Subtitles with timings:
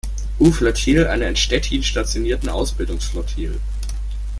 [0.39, 3.59] U-Flottille, einer in Stettin stationierten Ausbildungsflottille.